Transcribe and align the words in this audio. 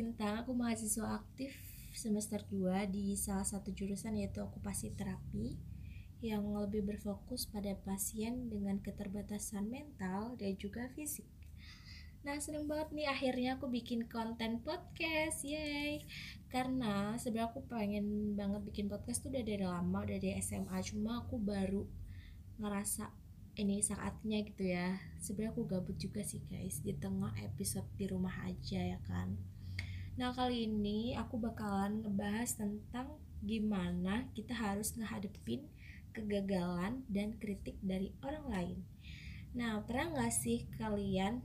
Lintang, 0.00 0.40
aku 0.40 0.56
mahasiswa 0.56 1.20
aktif 1.20 1.52
semester 1.92 2.40
2 2.48 2.88
di 2.88 3.12
salah 3.20 3.44
satu 3.44 3.68
jurusan 3.68 4.16
yaitu 4.16 4.40
okupasi 4.40 4.96
terapi 4.96 5.60
yang 6.24 6.40
lebih 6.56 6.88
berfokus 6.88 7.44
pada 7.44 7.76
pasien 7.84 8.48
dengan 8.48 8.80
keterbatasan 8.80 9.68
mental 9.68 10.40
dan 10.40 10.56
juga 10.56 10.88
fisik. 10.96 11.28
Nah, 12.24 12.40
seneng 12.40 12.64
banget 12.64 12.96
nih 12.96 13.12
akhirnya 13.12 13.60
aku 13.60 13.68
bikin 13.68 14.08
konten 14.08 14.64
podcast, 14.64 15.44
yay! 15.44 16.08
Karena 16.48 17.20
sebenarnya 17.20 17.52
aku 17.52 17.60
pengen 17.68 18.32
banget 18.40 18.64
bikin 18.72 18.88
podcast 18.88 19.20
tuh 19.20 19.36
udah 19.36 19.44
dari 19.44 19.68
lama, 19.68 20.00
udah 20.00 20.16
dari 20.16 20.40
SMA, 20.40 20.80
cuma 20.80 21.20
aku 21.20 21.36
baru 21.36 21.84
ngerasa 22.56 23.12
ini 23.60 23.84
saatnya 23.84 24.40
gitu 24.48 24.64
ya 24.64 24.96
sebenarnya 25.20 25.52
aku 25.52 25.68
gabut 25.68 25.96
juga 26.00 26.24
sih 26.24 26.40
guys 26.48 26.80
di 26.80 26.96
tengah 26.96 27.34
episode 27.44 27.84
di 28.00 28.08
rumah 28.08 28.32
aja 28.48 28.80
ya 28.80 28.98
kan 29.04 29.36
nah 30.18 30.34
kali 30.34 30.66
ini 30.66 31.14
aku 31.14 31.38
bakalan 31.38 32.02
ngebahas 32.02 32.58
tentang 32.58 33.18
gimana 33.40 34.28
kita 34.36 34.52
harus 34.52 34.92
ngehadepin 34.98 35.64
kegagalan 36.10 37.06
dan 37.06 37.38
kritik 37.38 37.78
dari 37.80 38.10
orang 38.20 38.46
lain. 38.50 38.78
Nah 39.54 39.82
pernah 39.86 40.14
gak 40.14 40.34
sih 40.34 40.66
kalian 40.78 41.42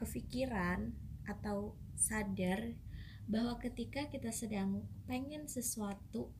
kepikiran 0.00 0.96
atau 1.28 1.76
sadar 1.94 2.72
bahwa 3.28 3.60
ketika 3.60 4.08
kita 4.08 4.32
sedang 4.32 4.82
pengen 5.04 5.46
sesuatu 5.46 6.32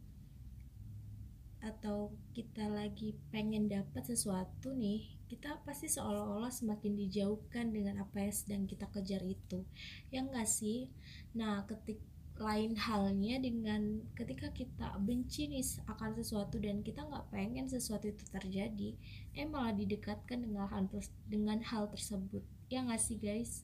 atau 1.60 2.16
kita 2.32 2.66
lagi 2.72 3.20
pengen 3.28 3.68
dapat 3.68 4.08
sesuatu 4.08 4.72
nih 4.72 5.19
kita 5.30 5.62
pasti 5.62 5.86
seolah-olah 5.86 6.50
semakin 6.50 6.98
dijauhkan 6.98 7.70
dengan 7.70 8.02
apa 8.02 8.18
yang 8.18 8.34
sedang 8.34 8.62
kita 8.66 8.90
kejar 8.90 9.22
itu. 9.22 9.62
Ya 10.10 10.26
enggak 10.26 10.50
sih? 10.50 10.90
Nah 11.38 11.62
ketik 11.70 12.02
lain 12.34 12.74
halnya 12.74 13.38
dengan 13.38 14.02
ketika 14.18 14.50
kita 14.50 14.96
benci 14.98 15.46
nih 15.46 15.62
akan 15.86 16.18
sesuatu 16.18 16.58
dan 16.58 16.82
kita 16.82 17.04
nggak 17.06 17.30
pengen 17.30 17.68
sesuatu 17.68 18.08
itu 18.08 18.24
terjadi 18.32 18.96
eh 19.36 19.44
malah 19.44 19.76
didekatkan 19.76 20.40
dengan 20.40 20.66
hal 20.66 20.90
dengan 21.30 21.62
hal 21.62 21.86
tersebut. 21.94 22.42
Ya 22.66 22.82
nggak 22.82 22.98
sih 22.98 23.22
guys? 23.22 23.62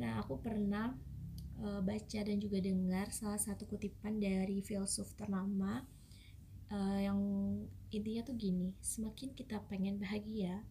Nah 0.00 0.24
aku 0.24 0.40
pernah 0.40 0.96
uh, 1.60 1.84
baca 1.84 2.20
dan 2.24 2.40
juga 2.40 2.62
dengar 2.64 3.12
salah 3.12 3.42
satu 3.42 3.68
kutipan 3.68 4.16
dari 4.16 4.64
filsuf 4.64 5.12
ternama 5.18 5.84
uh, 6.72 7.00
yang 7.02 7.20
intinya 7.90 8.22
tuh 8.26 8.36
gini 8.38 8.70
semakin 8.82 9.34
kita 9.34 9.62
pengen 9.66 9.98
bahagia 9.98 10.62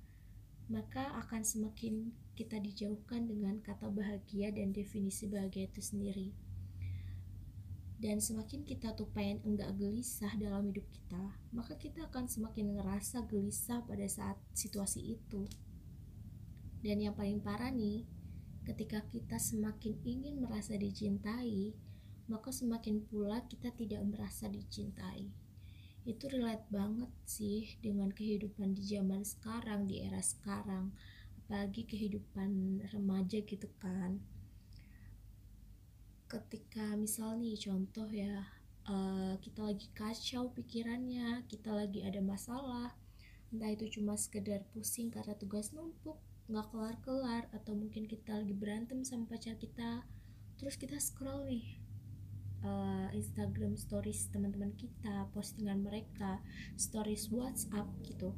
maka 0.66 1.14
akan 1.26 1.46
semakin 1.46 2.10
kita 2.34 2.58
dijauhkan 2.58 3.30
dengan 3.30 3.62
kata 3.62 3.88
bahagia 3.94 4.50
dan 4.50 4.74
definisi 4.74 5.30
bahagia 5.30 5.70
itu 5.70 5.82
sendiri. 5.82 6.30
Dan 7.96 8.20
semakin 8.20 8.68
kita 8.68 8.92
tuh 8.92 9.08
pengen 9.16 9.40
enggak 9.48 9.72
gelisah 9.80 10.36
dalam 10.36 10.68
hidup 10.68 10.84
kita 10.92 11.40
maka 11.56 11.80
kita 11.80 12.12
akan 12.12 12.28
semakin 12.28 12.76
ngerasa 12.76 13.24
gelisah 13.24 13.82
pada 13.88 14.04
saat 14.10 14.36
situasi 14.52 15.16
itu. 15.16 15.48
Dan 16.84 17.02
yang 17.02 17.16
paling 17.16 17.40
parah 17.40 17.72
nih 17.72 18.04
ketika 18.66 19.06
kita 19.14 19.38
semakin 19.38 19.96
ingin 20.04 20.42
merasa 20.42 20.76
dicintai 20.76 21.78
maka 22.26 22.50
semakin 22.50 23.06
pula 23.06 23.46
kita 23.46 23.70
tidak 23.78 24.02
merasa 24.02 24.50
dicintai 24.50 25.30
itu 26.06 26.30
relate 26.30 26.70
banget 26.70 27.12
sih 27.26 27.76
dengan 27.82 28.14
kehidupan 28.14 28.78
di 28.78 28.86
zaman 28.86 29.26
sekarang 29.26 29.90
di 29.90 30.06
era 30.06 30.22
sekarang. 30.22 30.94
Apalagi 31.42 31.86
kehidupan 31.86 32.82
remaja 32.94 33.42
gitu 33.42 33.70
kan. 33.82 34.22
Ketika 36.30 36.94
misal 36.98 37.38
nih 37.42 37.58
contoh 37.58 38.10
ya 38.10 38.46
uh, 38.90 39.34
kita 39.42 39.66
lagi 39.66 39.88
kacau 39.94 40.54
pikirannya 40.54 41.46
kita 41.50 41.74
lagi 41.74 42.06
ada 42.06 42.22
masalah 42.22 42.94
entah 43.54 43.72
itu 43.72 44.00
cuma 44.00 44.18
sekedar 44.18 44.66
pusing 44.74 45.14
karena 45.14 45.34
tugas 45.38 45.72
numpuk 45.72 46.18
nggak 46.46 46.68
kelar-kelar 46.70 47.50
atau 47.56 47.74
mungkin 47.74 48.06
kita 48.06 48.38
lagi 48.38 48.54
berantem 48.54 49.02
sama 49.02 49.26
pacar 49.26 49.58
kita 49.58 50.06
terus 50.62 50.78
kita 50.78 50.98
scroll 51.02 51.46
nih 51.50 51.85
uh, 52.66 53.08
Instagram 53.14 53.78
stories 53.78 54.28
teman-teman 54.34 54.74
kita 54.74 55.30
postingan 55.32 55.86
mereka 55.86 56.42
stories 56.76 57.30
WhatsApp 57.30 57.86
gitu. 58.02 58.34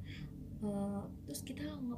Uh, 0.59 1.07
terus 1.23 1.41
kita 1.41 1.63
nge 1.63 1.97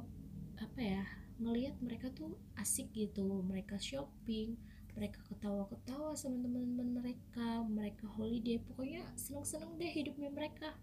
apa 0.60 0.80
ya 0.80 1.04
ngelihat 1.42 1.74
mereka 1.82 2.12
tuh 2.14 2.38
asik 2.54 2.94
gitu. 2.94 3.42
Mereka 3.42 3.76
shopping 3.82 4.54
mereka 4.94 5.22
ketawa-ketawa 5.30 6.18
sama 6.18 6.42
teman-teman 6.42 7.02
mereka 7.02 7.62
mereka 7.66 8.06
holiday. 8.14 8.62
Pokoknya 8.62 9.06
seneng-seneng 9.18 9.78
deh 9.78 9.90
hidupnya 9.90 10.30
mereka. 10.30 10.76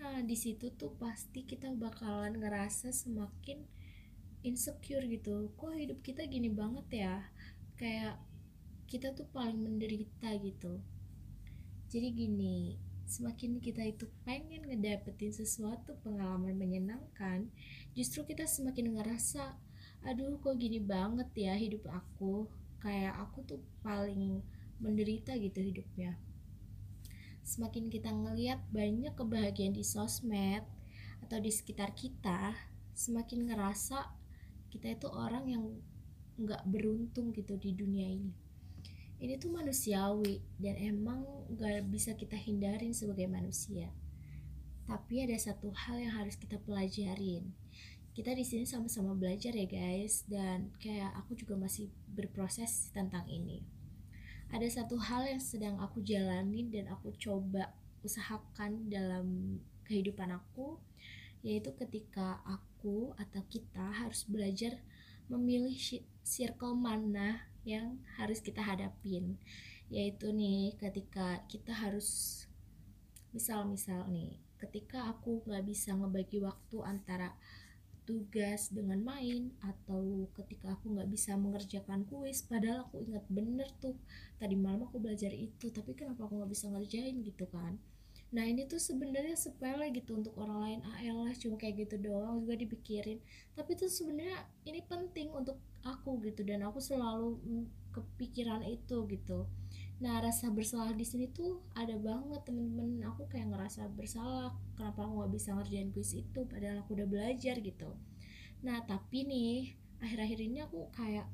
Nah 0.00 0.20
di 0.22 0.36
situ 0.36 0.72
tuh 0.74 0.92
pasti 0.96 1.44
kita 1.44 1.72
bakalan 1.72 2.36
ngerasa 2.36 2.92
semakin 2.92 3.64
insecure 4.46 5.04
gitu. 5.10 5.50
Kok 5.58 5.74
hidup 5.74 5.98
kita 6.00 6.24
gini 6.28 6.48
banget 6.52 6.86
ya? 6.92 7.14
Kayak 7.76 8.22
kita 8.86 9.10
tuh 9.18 9.26
paling 9.34 9.58
menderita 9.58 10.30
gitu. 10.38 10.78
Jadi 11.90 12.08
gini 12.14 12.78
semakin 13.06 13.58
kita 13.58 13.82
itu 13.86 14.06
pengen 14.26 14.66
ngedapetin 14.66 15.30
sesuatu 15.30 15.94
pengalaman 16.02 16.58
menyenangkan 16.58 17.46
justru 17.94 18.26
kita 18.26 18.50
semakin 18.50 18.98
ngerasa 18.98 19.54
aduh 20.02 20.38
kok 20.42 20.58
gini 20.58 20.78
banget 20.78 21.26
ya 21.34 21.58
hidup 21.58 21.82
aku? 21.90 22.46
Kayak 22.78 23.18
aku 23.26 23.42
tuh 23.42 23.60
paling 23.82 24.38
menderita 24.78 25.34
gitu 25.34 25.58
hidupnya. 25.58 26.14
Semakin 27.42 27.90
kita 27.90 28.14
ngeliat 28.14 28.62
banyak 28.70 29.14
kebahagiaan 29.18 29.74
di 29.74 29.82
sosmed 29.82 30.62
atau 31.26 31.38
di 31.42 31.50
sekitar 31.50 31.90
kita 31.90 32.54
semakin 32.94 33.50
ngerasa 33.50 34.14
kita 34.70 34.94
itu 34.94 35.10
orang 35.10 35.44
yang 35.50 35.64
nggak 36.38 36.62
beruntung 36.70 37.34
gitu 37.34 37.58
di 37.58 37.74
dunia 37.74 38.06
ini 38.14 38.45
ini 39.16 39.40
tuh 39.40 39.48
manusiawi 39.48 40.44
dan 40.60 40.76
emang 40.76 41.24
gak 41.56 41.88
bisa 41.88 42.12
kita 42.12 42.36
hindarin 42.36 42.92
sebagai 42.92 43.24
manusia. 43.24 43.88
Tapi 44.84 45.24
ada 45.24 45.34
satu 45.40 45.72
hal 45.72 45.98
yang 45.98 46.14
harus 46.14 46.36
kita 46.36 46.60
pelajarin. 46.62 47.50
Kita 48.12 48.32
di 48.32 48.44
sini 48.44 48.64
sama-sama 48.64 49.12
belajar 49.12 49.52
ya 49.52 49.68
guys 49.68 50.24
dan 50.28 50.72
kayak 50.80 51.12
aku 51.20 51.36
juga 51.36 51.56
masih 51.56 51.92
berproses 52.12 52.92
tentang 52.92 53.24
ini. 53.28 53.60
Ada 54.52 54.80
satu 54.82 54.96
hal 55.00 55.26
yang 55.26 55.42
sedang 55.42 55.76
aku 55.82 56.00
jalani 56.04 56.68
dan 56.70 56.86
aku 56.92 57.12
coba 57.18 57.74
usahakan 58.06 58.86
dalam 58.86 59.58
kehidupan 59.84 60.30
aku 60.32 60.78
yaitu 61.42 61.74
ketika 61.78 62.42
aku 62.46 63.14
atau 63.18 63.42
kita 63.50 63.84
harus 64.02 64.26
belajar 64.26 64.78
memilih 65.26 65.74
circle 66.22 66.78
mana 66.78 67.46
yang 67.66 67.98
harus 68.16 68.38
kita 68.38 68.62
hadapin. 68.62 69.36
Yaitu 69.90 70.30
nih 70.30 70.78
ketika 70.78 71.42
kita 71.50 71.74
harus 71.74 72.42
misal-misal 73.36 74.08
nih 74.08 74.40
ketika 74.56 75.12
aku 75.12 75.44
nggak 75.44 75.68
bisa 75.68 75.92
ngebagi 75.92 76.40
waktu 76.40 76.76
antara 76.80 77.36
tugas 78.08 78.70
dengan 78.70 79.02
main 79.02 79.50
atau 79.60 80.30
ketika 80.40 80.78
aku 80.78 80.94
nggak 80.94 81.10
bisa 81.10 81.34
mengerjakan 81.36 82.06
kuis 82.06 82.40
padahal 82.46 82.86
aku 82.86 83.02
ingat 83.02 83.26
bener 83.28 83.68
tuh 83.82 83.98
tadi 84.38 84.54
malam 84.54 84.86
aku 84.86 85.02
belajar 85.02 85.34
itu 85.34 85.68
tapi 85.74 85.92
kenapa 85.92 86.24
aku 86.24 86.38
nggak 86.38 86.52
bisa 86.54 86.70
ngerjain 86.70 87.20
gitu 87.26 87.44
kan 87.50 87.76
nah 88.34 88.42
ini 88.42 88.66
tuh 88.66 88.82
sebenarnya 88.82 89.38
sepele 89.38 89.94
gitu 89.94 90.18
untuk 90.18 90.34
orang 90.36 90.58
lain. 90.62 90.78
Ah 90.82 90.98
lah 91.14 91.32
cuma 91.38 91.54
kayak 91.56 91.86
gitu 91.86 92.10
doang 92.10 92.42
juga 92.42 92.58
dipikirin. 92.58 93.22
Tapi 93.54 93.78
itu 93.78 93.86
sebenarnya 93.86 94.44
ini 94.66 94.82
penting 94.82 95.30
untuk 95.30 95.62
aku 95.86 96.18
gitu 96.26 96.42
dan 96.42 96.66
aku 96.66 96.82
selalu 96.82 97.38
kepikiran 97.94 98.66
itu 98.66 99.06
gitu. 99.08 99.46
Nah 100.02 100.20
rasa 100.20 100.52
bersalah 100.52 100.92
di 100.92 101.06
sini 101.06 101.32
tuh 101.32 101.64
ada 101.72 101.96
banget 101.96 102.44
temen-temen 102.44 103.00
aku 103.08 103.24
kayak 103.32 103.48
ngerasa 103.48 103.88
bersalah 103.96 104.52
kenapa 104.76 105.08
aku 105.08 105.24
nggak 105.24 105.32
bisa 105.32 105.48
ngerjain 105.56 105.88
kuis 105.94 106.12
itu 106.12 106.40
padahal 106.44 106.84
aku 106.84 106.98
udah 106.98 107.08
belajar 107.08 107.56
gitu. 107.62 107.96
Nah 108.60 108.84
tapi 108.84 109.24
nih 109.24 109.72
akhir-akhir 110.04 110.38
ini 110.44 110.58
aku 110.60 110.92
kayak 110.92 111.24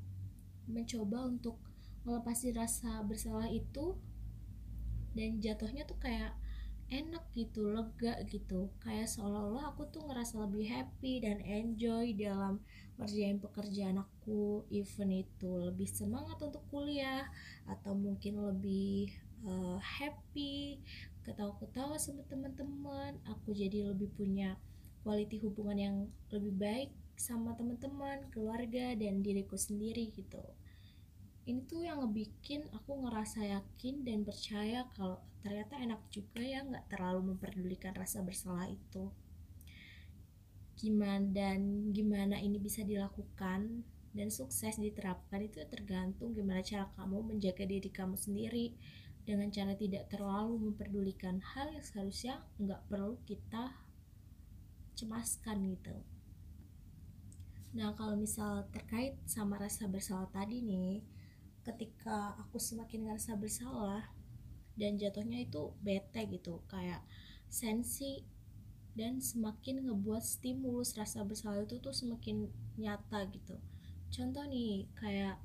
mencoba 0.71 1.27
untuk 1.27 1.59
melepasi 2.07 2.55
rasa 2.55 3.03
bersalah 3.03 3.51
itu 3.51 3.99
dan 5.19 5.43
jatuhnya 5.43 5.83
tuh 5.83 5.99
kayak 5.99 6.39
enak 6.93 7.25
gitu 7.33 7.73
lega 7.73 8.21
gitu. 8.29 8.69
Kayak 8.85 9.09
seolah-olah 9.09 9.73
aku 9.73 9.89
tuh 9.89 10.05
ngerasa 10.05 10.45
lebih 10.45 10.69
happy 10.69 11.25
dan 11.25 11.41
enjoy 11.41 12.13
dalam 12.13 12.61
kerjain 13.01 13.41
pekerjaan 13.41 14.05
aku 14.05 14.69
even 14.69 15.25
itu 15.25 15.51
lebih 15.73 15.89
semangat 15.89 16.37
untuk 16.45 16.61
kuliah 16.69 17.25
atau 17.65 17.97
mungkin 17.97 18.45
lebih 18.53 19.09
uh, 19.49 19.81
happy 19.81 20.85
ketawa-ketawa 21.25 21.97
sama 21.97 22.21
teman-teman. 22.29 23.17
Aku 23.25 23.57
jadi 23.57 23.89
lebih 23.89 24.13
punya 24.13 24.61
quality 25.03 25.41
hubungan 25.43 25.79
yang 25.81 25.97
lebih 26.31 26.55
baik 26.55 26.91
sama 27.17 27.57
teman-teman 27.57 28.29
keluarga 28.31 28.95
dan 28.95 29.25
diriku 29.25 29.57
sendiri 29.57 30.11
gitu 30.15 30.43
ini 31.43 31.67
tuh 31.67 31.83
yang 31.83 31.99
ngebikin 31.99 32.71
aku 32.71 33.03
ngerasa 33.03 33.43
yakin 33.43 34.07
dan 34.07 34.23
percaya 34.23 34.87
kalau 34.95 35.19
ternyata 35.43 35.75
enak 35.75 35.99
juga 36.15 36.39
ya 36.39 36.63
nggak 36.63 36.87
terlalu 36.87 37.35
memperdulikan 37.35 37.91
rasa 37.99 38.23
bersalah 38.23 38.71
itu. 38.71 39.11
Gimana 40.79 41.27
dan 41.35 41.91
gimana 41.91 42.39
ini 42.39 42.63
bisa 42.63 42.87
dilakukan 42.87 43.83
dan 44.15 44.29
sukses 44.31 44.79
diterapkan 44.79 45.43
itu 45.43 45.59
tergantung 45.67 46.31
gimana 46.31 46.63
cara 46.63 46.87
kamu 46.95 47.35
menjaga 47.35 47.65
diri 47.67 47.91
kamu 47.91 48.15
sendiri 48.15 48.77
dengan 49.27 49.51
cara 49.51 49.75
tidak 49.75 50.11
terlalu 50.11 50.71
memperdulikan 50.71 51.43
hal 51.43 51.71
yang 51.75 51.83
seharusnya 51.83 52.43
nggak 52.63 52.87
perlu 52.87 53.19
kita 53.27 53.75
cemaskan 54.95 55.75
gitu. 55.75 55.97
Nah 57.73 57.97
kalau 57.99 58.15
misal 58.15 58.69
terkait 58.71 59.19
sama 59.27 59.59
rasa 59.59 59.89
bersalah 59.89 60.29
tadi 60.31 60.61
nih 60.61 61.12
ketika 61.63 62.35
aku 62.43 62.59
semakin 62.59 63.07
ngerasa 63.07 63.39
bersalah 63.39 64.11
dan 64.75 64.99
jatuhnya 64.99 65.47
itu 65.47 65.71
bete 65.85 66.27
gitu 66.27 66.65
kayak 66.67 67.05
sensi 67.47 68.25
dan 68.93 69.21
semakin 69.21 69.89
ngebuat 69.89 70.21
stimulus 70.21 70.97
rasa 70.99 71.25
bersalah 71.25 71.65
itu 71.65 71.81
tuh 71.81 71.97
semakin 71.97 72.49
nyata 72.77 73.25
gitu. 73.33 73.57
Contoh 74.13 74.45
nih 74.45 74.85
kayak 74.97 75.41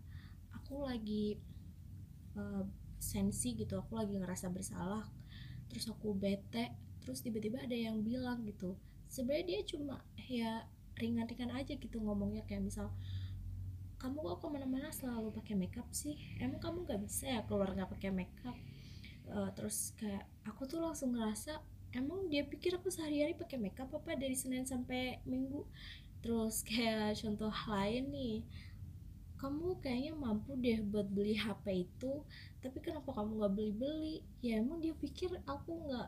aku 0.52 0.84
lagi 0.84 1.40
uh, 2.36 2.64
sensi 3.00 3.56
gitu 3.56 3.80
aku 3.80 3.96
lagi 3.96 4.20
ngerasa 4.20 4.52
bersalah 4.52 5.06
terus 5.70 5.88
aku 5.88 6.12
bete 6.18 6.74
terus 7.00 7.24
tiba-tiba 7.24 7.64
ada 7.64 7.76
yang 7.76 8.04
bilang 8.04 8.44
gitu. 8.44 8.76
Sebenarnya 9.08 9.46
dia 9.48 9.60
cuma 9.64 10.04
ya 10.28 10.68
ringan-ringan 11.00 11.54
aja 11.56 11.78
gitu 11.78 12.02
ngomongnya 12.04 12.44
kayak 12.50 12.68
misal 12.68 12.92
kamu 14.08 14.24
kok 14.24 14.40
ke 14.40 14.48
mana-mana 14.48 14.88
selalu 14.88 15.36
pakai 15.36 15.60
makeup 15.60 15.84
sih? 15.92 16.16
Emang 16.40 16.64
kamu 16.64 16.88
nggak 16.88 17.04
bisa 17.04 17.28
ya 17.28 17.44
keluar 17.44 17.76
nggak 17.76 17.92
pakai 17.92 18.16
makeup? 18.16 18.56
Uh, 19.28 19.52
terus 19.52 19.92
kayak 20.00 20.24
aku 20.48 20.64
tuh 20.64 20.80
langsung 20.80 21.12
ngerasa 21.12 21.60
emang 21.92 22.32
dia 22.32 22.48
pikir 22.48 22.80
aku 22.80 22.88
sehari-hari 22.88 23.36
pakai 23.36 23.60
makeup 23.60 23.92
apa 23.92 24.16
dari 24.16 24.32
senin 24.32 24.64
sampai 24.64 25.20
minggu? 25.28 25.68
Terus 26.24 26.64
kayak 26.64 27.16
contoh 27.20 27.52
lain 27.52 28.08
nih 28.08 28.48
kamu 29.44 29.76
kayaknya 29.84 30.16
mampu 30.16 30.56
deh 30.56 30.80
buat 30.88 31.12
beli 31.12 31.36
HP 31.36 31.92
itu 31.92 32.24
tapi 32.64 32.80
kenapa 32.80 33.12
kamu 33.12 33.44
nggak 33.44 33.54
beli-beli? 33.60 34.24
Ya 34.40 34.64
emang 34.64 34.80
dia 34.80 34.96
pikir 34.96 35.36
aku 35.44 35.84
nggak 35.84 36.08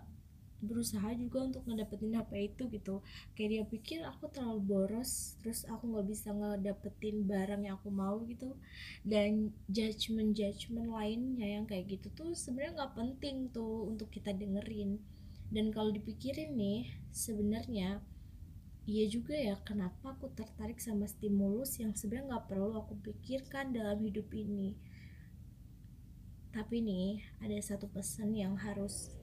berusaha 0.59 1.15
juga 1.15 1.47
untuk 1.47 1.63
ngedapetin 1.67 2.19
HP 2.19 2.31
itu 2.51 2.63
gitu. 2.71 2.95
Kayak 3.35 3.49
dia 3.49 3.63
pikir 3.67 3.99
aku 4.03 4.27
terlalu 4.31 4.61
boros 4.63 5.39
terus 5.39 5.63
aku 5.67 5.87
nggak 5.87 6.07
bisa 6.07 6.29
ngedapetin 6.35 7.23
barang 7.23 7.61
yang 7.63 7.79
aku 7.79 7.89
mau 7.91 8.19
gitu. 8.27 8.55
Dan 9.03 9.55
judgement 9.71 10.35
judgement 10.35 10.91
lainnya 10.91 11.59
yang 11.59 11.65
kayak 11.65 11.87
gitu 11.87 12.11
tuh 12.11 12.31
sebenarnya 12.35 12.83
nggak 12.83 12.93
penting 12.95 13.35
tuh 13.55 13.87
untuk 13.87 14.11
kita 14.11 14.35
dengerin. 14.35 14.99
Dan 15.49 15.73
kalau 15.73 15.89
dipikirin 15.89 16.53
nih 16.53 16.93
sebenarnya 17.09 18.03
iya 18.89 19.05
juga 19.05 19.37
ya 19.37 19.53
kenapa 19.61 20.17
aku 20.17 20.33
tertarik 20.33 20.81
sama 20.81 21.05
stimulus 21.05 21.77
yang 21.77 21.93
sebenarnya 21.93 22.37
nggak 22.37 22.45
perlu 22.49 22.73
aku 22.77 22.97
pikirkan 23.01 23.71
dalam 23.73 24.01
hidup 24.01 24.29
ini. 24.33 24.73
Tapi 26.49 26.81
nih 26.81 27.21
ada 27.45 27.57
satu 27.61 27.85
pesan 27.93 28.33
yang 28.33 28.57
harus 28.57 29.13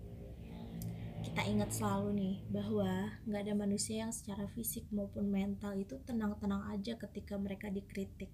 kita 1.27 1.43
ingat 1.43 1.75
selalu 1.75 2.09
nih 2.15 2.37
bahwa 2.55 3.19
nggak 3.27 3.43
ada 3.51 3.55
manusia 3.59 4.07
yang 4.07 4.15
secara 4.15 4.47
fisik 4.55 4.87
maupun 4.95 5.27
mental 5.27 5.75
itu 5.75 5.99
tenang-tenang 6.07 6.71
aja 6.71 6.95
ketika 6.95 7.35
mereka 7.35 7.67
dikritik. 7.67 8.31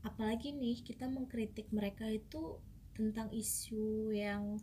Apalagi 0.00 0.56
nih 0.56 0.80
kita 0.80 1.12
mengkritik 1.12 1.68
mereka 1.68 2.08
itu 2.08 2.56
tentang 2.96 3.28
isu 3.36 4.16
yang 4.16 4.56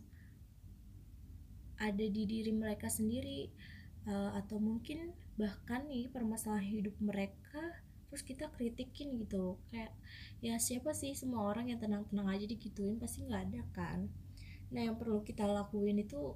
ada 1.78 2.02
di 2.02 2.26
diri 2.26 2.50
mereka 2.50 2.90
sendiri 2.90 3.54
uh, 4.10 4.34
atau 4.42 4.58
mungkin 4.58 5.14
bahkan 5.38 5.86
nih 5.86 6.10
permasalahan 6.10 6.66
hidup 6.82 6.98
mereka 6.98 7.62
terus 8.10 8.26
kita 8.26 8.50
kritikin 8.50 9.14
gitu 9.22 9.60
kayak 9.70 9.94
ya 10.42 10.58
siapa 10.58 10.90
sih 10.90 11.14
semua 11.14 11.54
orang 11.54 11.70
yang 11.70 11.78
tenang-tenang 11.78 12.34
aja 12.34 12.50
digituin? 12.50 12.98
Pasti 12.98 13.22
nggak 13.22 13.42
ada 13.54 13.62
kan? 13.70 14.10
Nah 14.74 14.82
yang 14.90 14.98
perlu 14.98 15.22
kita 15.22 15.46
lakuin 15.46 16.02
itu 16.02 16.34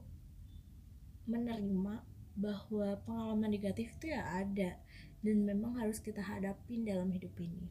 menerima 1.30 2.02
bahwa 2.34 2.88
pengalaman 3.06 3.50
negatif 3.54 3.94
itu 3.98 4.10
ya 4.10 4.26
ada 4.26 4.74
dan 5.22 5.36
memang 5.46 5.78
harus 5.78 6.02
kita 6.02 6.18
hadapin 6.18 6.82
dalam 6.82 7.14
hidup 7.14 7.32
ini. 7.38 7.70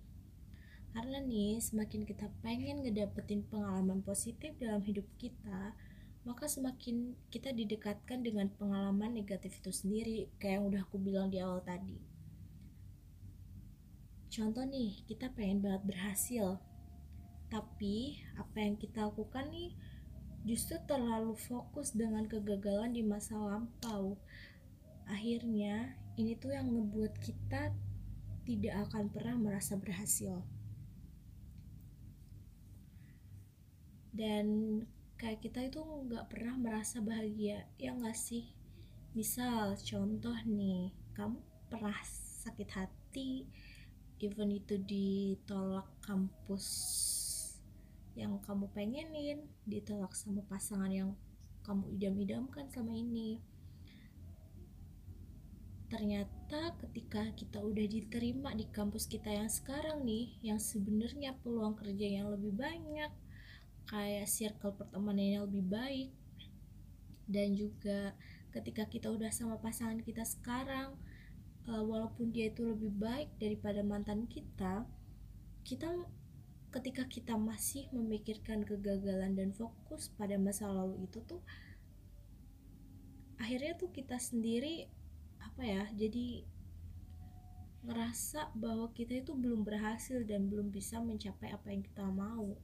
Karena 0.95 1.19
nih 1.19 1.59
semakin 1.59 2.07
kita 2.07 2.31
pengen 2.41 2.81
ngedapetin 2.81 3.44
pengalaman 3.51 4.01
positif 4.01 4.56
dalam 4.57 4.81
hidup 4.81 5.06
kita 5.19 5.75
maka 6.27 6.51
semakin 6.51 7.15
kita 7.31 7.56
didekatkan 7.56 8.19
dengan 8.19 8.51
pengalaman 8.59 9.15
negatif 9.15 9.56
itu 9.63 9.71
sendiri 9.71 10.27
kayak 10.38 10.59
yang 10.59 10.65
udah 10.67 10.81
aku 10.83 11.00
bilang 11.00 11.31
di 11.31 11.39
awal 11.39 11.63
tadi. 11.63 11.95
Contoh 14.29 14.62
nih 14.67 15.01
kita 15.07 15.31
pengen 15.33 15.63
banget 15.63 15.83
berhasil. 15.89 16.59
Tapi 17.50 18.21
apa 18.38 18.57
yang 18.62 18.77
kita 18.77 19.09
lakukan 19.09 19.50
nih 19.50 19.73
justru 20.47 20.80
terlalu 20.88 21.36
fokus 21.36 21.91
dengan 21.91 22.24
kegagalan 22.27 22.95
di 22.95 23.03
masa 23.03 23.36
lampau. 23.36 24.15
Akhirnya, 25.09 25.97
ini 26.15 26.38
tuh 26.38 26.53
yang 26.53 26.69
ngebuat 26.69 27.18
kita 27.19 27.74
tidak 28.45 28.75
akan 28.89 29.09
pernah 29.09 29.36
merasa 29.38 29.75
berhasil. 29.75 30.41
Dan 34.09 34.47
kayak 35.19 35.44
kita 35.44 35.69
itu 35.69 35.80
nggak 35.80 36.27
pernah 36.31 36.56
merasa 36.57 37.00
bahagia, 37.00 37.68
ya 37.77 37.95
nggak 37.95 38.18
sih? 38.18 38.51
Misal, 39.13 39.75
contoh 39.80 40.36
nih, 40.45 40.94
kamu 41.15 41.39
pernah 41.69 41.97
sakit 42.44 42.69
hati, 42.74 43.45
even 44.19 44.51
itu 44.51 44.75
ditolak 44.81 45.88
kampus 46.03 46.68
yang 48.17 48.38
kamu 48.41 48.69
pengenin 48.73 49.45
ditolak 49.69 50.15
sama 50.17 50.41
pasangan 50.47 50.89
yang 50.89 51.12
kamu 51.65 51.86
idam-idamkan 52.00 52.65
selama 52.72 52.98
ini. 52.98 53.41
Ternyata 55.89 56.77
ketika 56.86 57.34
kita 57.34 57.65
udah 57.65 57.86
diterima 57.89 58.53
di 58.53 58.69
kampus 58.69 59.10
kita 59.10 59.34
yang 59.34 59.50
sekarang 59.50 60.05
nih 60.05 60.38
yang 60.45 60.62
sebenarnya 60.62 61.34
peluang 61.41 61.74
kerja 61.74 62.22
yang 62.22 62.29
lebih 62.29 62.53
banyak 62.53 63.10
kayak 63.89 64.29
circle 64.29 64.77
pertemanan 64.77 65.25
yang 65.25 65.43
lebih 65.50 65.65
baik 65.65 66.10
dan 67.25 67.57
juga 67.57 68.13
ketika 68.53 68.86
kita 68.86 69.10
udah 69.10 69.34
sama 69.34 69.57
pasangan 69.57 69.98
kita 70.05 70.22
sekarang 70.22 70.93
eh, 71.65 71.84
walaupun 71.86 72.29
dia 72.29 72.53
itu 72.53 72.69
lebih 72.69 72.93
baik 72.93 73.34
daripada 73.41 73.81
mantan 73.81 74.29
kita 74.29 74.86
kita 75.65 75.89
ketika 76.69 77.03
kita 77.09 77.33
masih 77.33 77.89
memikirkan 77.89 78.61
kegagalan 78.61 79.33
dan 79.33 79.49
fokus 79.53 80.13
pada 80.13 80.38
masa 80.38 80.69
lalu 80.69 81.09
itu 81.09 81.19
tuh 81.25 81.41
akhirnya 83.41 83.73
tuh 83.79 83.89
kita 83.89 84.21
sendiri 84.21 84.85
apa 85.41 85.63
ya 85.65 85.83
jadi 85.97 86.45
ngerasa 87.88 88.51
bahwa 88.59 88.91
kita 88.91 89.23
itu 89.23 89.31
belum 89.31 89.63
berhasil 89.63 90.19
dan 90.27 90.51
belum 90.51 90.67
bisa 90.71 90.99
mencapai 90.99 91.55
apa 91.55 91.71
yang 91.71 91.83
kita 91.83 92.03
mau. 92.11 92.59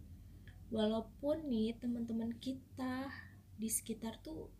Walaupun 0.74 1.48
nih 1.48 1.78
teman-teman 1.80 2.36
kita 2.36 3.08
di 3.56 3.72
sekitar 3.72 4.20
tuh 4.20 4.52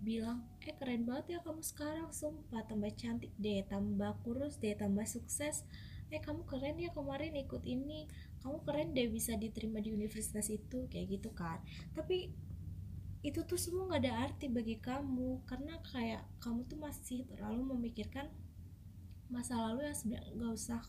bilang 0.00 0.44
eh 0.64 0.76
keren 0.76 1.08
banget 1.08 1.36
ya 1.36 1.38
kamu 1.40 1.64
sekarang 1.64 2.12
sumpah 2.12 2.64
tambah 2.68 2.92
cantik 3.00 3.32
deh 3.40 3.64
tambah 3.64 4.16
kurus 4.24 4.56
deh 4.56 4.72
tambah 4.72 5.04
sukses. 5.04 5.68
Eh 6.08 6.22
kamu 6.24 6.48
keren 6.48 6.80
ya 6.80 6.88
kemarin 6.96 7.36
ikut 7.36 7.60
ini 7.68 8.08
kamu 8.46 8.62
keren 8.62 8.94
deh 8.94 9.10
bisa 9.10 9.34
diterima 9.34 9.82
di 9.82 9.90
universitas 9.90 10.46
itu 10.54 10.86
kayak 10.86 11.18
gitu 11.18 11.34
kan. 11.34 11.58
Tapi 11.98 12.30
itu 13.26 13.42
tuh 13.42 13.58
semua 13.58 13.90
nggak 13.90 14.06
ada 14.06 14.30
arti 14.30 14.46
bagi 14.46 14.78
kamu 14.78 15.42
karena 15.50 15.82
kayak 15.82 16.22
kamu 16.38 16.62
tuh 16.70 16.78
masih 16.78 17.26
terlalu 17.26 17.74
memikirkan 17.74 18.30
masa 19.26 19.58
lalu 19.58 19.90
yang 19.90 19.98
sebenarnya 19.98 20.30
nggak 20.38 20.54
usah 20.54 20.80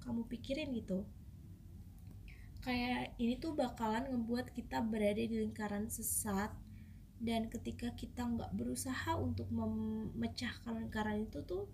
kamu 0.00 0.24
pikirin 0.24 0.72
gitu. 0.72 1.04
Kayak 2.64 3.12
ini 3.20 3.36
tuh 3.36 3.52
bakalan 3.52 4.08
ngebuat 4.08 4.56
kita 4.56 4.80
berada 4.80 5.20
di 5.20 5.36
lingkaran 5.36 5.92
sesat 5.92 6.48
dan 7.20 7.52
ketika 7.52 7.92
kita 7.92 8.24
nggak 8.24 8.56
berusaha 8.56 9.20
untuk 9.20 9.52
memecahkan 9.52 10.80
lingkaran 10.80 11.28
itu 11.28 11.44
tuh 11.44 11.68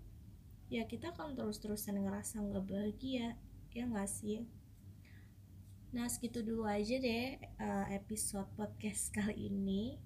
ya 0.67 0.83
kita 0.83 1.15
akan 1.15 1.31
terus-terusan 1.31 2.03
ngerasa 2.03 2.43
nggak 2.43 2.67
bahagia 2.67 3.39
ya 3.71 3.87
nggak 3.87 4.11
sih 4.11 4.43
Nah, 5.93 6.09
segitu 6.09 6.41
dulu 6.41 6.65
aja 6.65 6.97
deh 6.97 7.37
eh, 7.37 7.85
episode 7.93 8.49
podcast 8.57 9.13
kali 9.13 9.45
ini. 9.53 10.01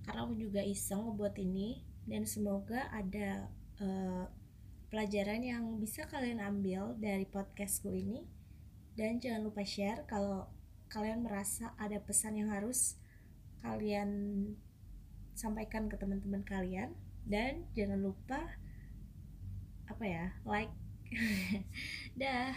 Karena 0.00 0.24
aku 0.24 0.32
juga 0.32 0.64
iseng 0.64 1.04
ngebuat 1.04 1.36
ini 1.36 1.84
dan 2.06 2.22
semoga 2.24 2.86
ada 2.94 3.50
uh, 3.82 4.30
pelajaran 4.86 5.42
yang 5.42 5.82
bisa 5.82 6.06
kalian 6.06 6.38
ambil 6.38 6.94
dari 6.96 7.26
podcastku 7.26 7.90
ini. 7.90 8.22
Dan 8.94 9.18
jangan 9.18 9.44
lupa 9.44 9.66
share 9.66 10.06
kalau 10.06 10.46
kalian 10.88 11.26
merasa 11.26 11.74
ada 11.76 11.98
pesan 11.98 12.38
yang 12.38 12.54
harus 12.54 12.96
kalian 13.66 14.08
sampaikan 15.34 15.90
ke 15.90 15.98
teman-teman 15.98 16.46
kalian 16.46 16.94
dan 17.26 17.66
jangan 17.74 17.98
lupa 17.98 18.40
apa 19.90 20.04
ya 20.06 20.26
like 20.46 20.72
dah 22.20 22.54